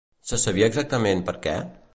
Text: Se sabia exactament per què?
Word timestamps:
Se 0.29 0.39
sabia 0.45 0.71
exactament 0.73 1.23
per 1.29 1.37
què? 1.45 1.57